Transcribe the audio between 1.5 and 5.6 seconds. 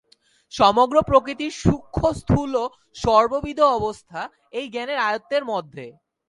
সূক্ষ্ম স্থূল সর্ববিধ অবস্থা এই জ্ঞানের আয়ত্তের